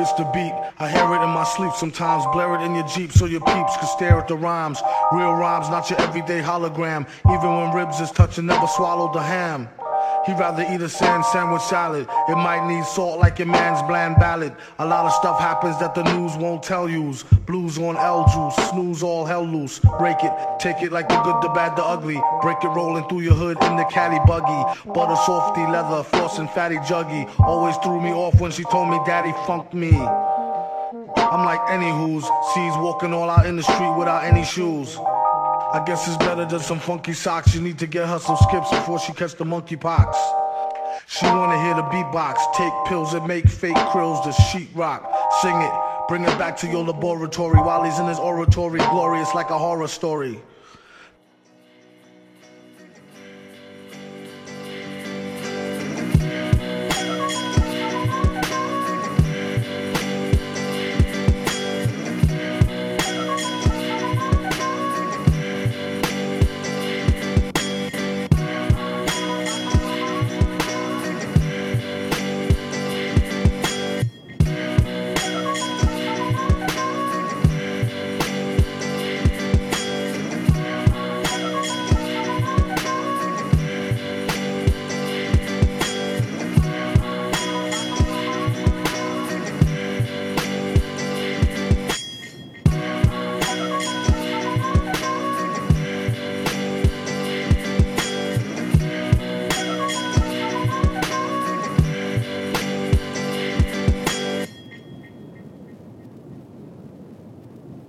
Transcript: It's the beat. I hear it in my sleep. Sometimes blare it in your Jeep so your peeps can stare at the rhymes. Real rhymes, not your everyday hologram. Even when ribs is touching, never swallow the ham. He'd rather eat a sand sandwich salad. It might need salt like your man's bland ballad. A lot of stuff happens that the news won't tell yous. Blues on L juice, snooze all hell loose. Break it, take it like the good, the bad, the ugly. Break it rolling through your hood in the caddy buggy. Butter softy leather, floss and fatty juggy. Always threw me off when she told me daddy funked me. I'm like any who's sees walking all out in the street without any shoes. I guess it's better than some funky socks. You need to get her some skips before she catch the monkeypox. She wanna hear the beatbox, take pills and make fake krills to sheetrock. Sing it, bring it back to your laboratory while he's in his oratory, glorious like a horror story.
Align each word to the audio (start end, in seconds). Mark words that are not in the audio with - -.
It's 0.00 0.14
the 0.14 0.24
beat. 0.24 0.54
I 0.78 0.88
hear 0.88 1.04
it 1.14 1.22
in 1.22 1.28
my 1.28 1.44
sleep. 1.44 1.74
Sometimes 1.74 2.24
blare 2.32 2.54
it 2.54 2.64
in 2.64 2.74
your 2.74 2.86
Jeep 2.86 3.12
so 3.12 3.26
your 3.26 3.42
peeps 3.42 3.76
can 3.76 3.86
stare 3.86 4.18
at 4.18 4.28
the 4.28 4.36
rhymes. 4.36 4.80
Real 5.12 5.34
rhymes, 5.34 5.68
not 5.68 5.90
your 5.90 6.00
everyday 6.00 6.40
hologram. 6.40 7.06
Even 7.26 7.56
when 7.56 7.74
ribs 7.74 8.00
is 8.00 8.10
touching, 8.10 8.46
never 8.46 8.66
swallow 8.66 9.12
the 9.12 9.20
ham. 9.20 9.68
He'd 10.26 10.38
rather 10.38 10.66
eat 10.70 10.82
a 10.82 10.88
sand 10.88 11.24
sandwich 11.24 11.62
salad. 11.62 12.06
It 12.28 12.36
might 12.36 12.66
need 12.68 12.84
salt 12.84 13.18
like 13.18 13.38
your 13.38 13.48
man's 13.48 13.80
bland 13.88 14.16
ballad. 14.16 14.54
A 14.78 14.86
lot 14.86 15.06
of 15.06 15.12
stuff 15.12 15.40
happens 15.40 15.78
that 15.80 15.94
the 15.94 16.02
news 16.14 16.36
won't 16.36 16.62
tell 16.62 16.88
yous. 16.88 17.22
Blues 17.46 17.78
on 17.78 17.96
L 17.96 18.24
juice, 18.32 18.68
snooze 18.68 19.02
all 19.02 19.24
hell 19.24 19.44
loose. 19.44 19.78
Break 19.98 20.22
it, 20.22 20.32
take 20.58 20.82
it 20.82 20.92
like 20.92 21.08
the 21.08 21.20
good, 21.22 21.40
the 21.42 21.48
bad, 21.48 21.74
the 21.76 21.84
ugly. 21.84 22.20
Break 22.42 22.62
it 22.62 22.68
rolling 22.68 23.08
through 23.08 23.20
your 23.20 23.34
hood 23.34 23.56
in 23.62 23.76
the 23.76 23.84
caddy 23.84 24.18
buggy. 24.26 24.80
Butter 24.92 25.16
softy 25.24 25.62
leather, 25.62 26.02
floss 26.02 26.38
and 26.38 26.50
fatty 26.50 26.76
juggy. 26.78 27.26
Always 27.40 27.76
threw 27.78 28.00
me 28.00 28.12
off 28.12 28.38
when 28.40 28.50
she 28.50 28.64
told 28.64 28.90
me 28.90 29.00
daddy 29.06 29.32
funked 29.46 29.72
me. 29.72 29.92
I'm 31.16 31.44
like 31.44 31.60
any 31.70 31.90
who's 31.90 32.24
sees 32.54 32.76
walking 32.76 33.14
all 33.14 33.30
out 33.30 33.46
in 33.46 33.56
the 33.56 33.62
street 33.62 33.96
without 33.96 34.24
any 34.24 34.44
shoes. 34.44 34.98
I 35.72 35.84
guess 35.84 36.08
it's 36.08 36.16
better 36.16 36.44
than 36.44 36.58
some 36.58 36.80
funky 36.80 37.12
socks. 37.12 37.54
You 37.54 37.60
need 37.60 37.78
to 37.78 37.86
get 37.86 38.08
her 38.08 38.18
some 38.18 38.36
skips 38.36 38.70
before 38.70 38.98
she 38.98 39.12
catch 39.12 39.36
the 39.36 39.44
monkeypox. 39.44 40.16
She 41.06 41.26
wanna 41.26 41.62
hear 41.62 41.74
the 41.74 41.82
beatbox, 41.82 42.38
take 42.54 42.72
pills 42.86 43.14
and 43.14 43.24
make 43.26 43.48
fake 43.48 43.76
krills 43.76 44.22
to 44.24 44.30
sheetrock. 44.30 45.06
Sing 45.40 45.54
it, 45.60 45.72
bring 46.08 46.24
it 46.24 46.36
back 46.38 46.56
to 46.58 46.66
your 46.66 46.84
laboratory 46.84 47.60
while 47.60 47.84
he's 47.84 48.00
in 48.00 48.06
his 48.06 48.18
oratory, 48.18 48.80
glorious 48.90 49.32
like 49.32 49.50
a 49.50 49.58
horror 49.58 49.86
story. 49.86 50.42